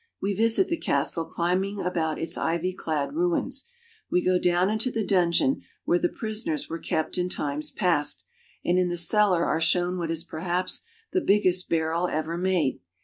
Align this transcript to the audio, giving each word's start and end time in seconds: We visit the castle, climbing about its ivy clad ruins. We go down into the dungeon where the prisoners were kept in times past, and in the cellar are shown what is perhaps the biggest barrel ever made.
We 0.19 0.33
visit 0.33 0.67
the 0.67 0.77
castle, 0.79 1.25
climbing 1.25 1.79
about 1.79 2.17
its 2.19 2.35
ivy 2.35 2.73
clad 2.73 3.13
ruins. 3.13 3.67
We 4.09 4.25
go 4.25 4.39
down 4.39 4.71
into 4.71 4.89
the 4.89 5.05
dungeon 5.05 5.61
where 5.85 5.99
the 5.99 6.09
prisoners 6.09 6.67
were 6.67 6.79
kept 6.79 7.19
in 7.19 7.29
times 7.29 7.69
past, 7.69 8.25
and 8.65 8.79
in 8.79 8.89
the 8.89 8.97
cellar 8.97 9.45
are 9.45 9.61
shown 9.61 9.99
what 9.99 10.09
is 10.09 10.23
perhaps 10.23 10.81
the 11.13 11.21
biggest 11.21 11.69
barrel 11.69 12.07
ever 12.07 12.35
made. 12.35 12.79